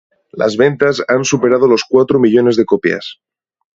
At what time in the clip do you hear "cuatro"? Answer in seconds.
1.87-2.17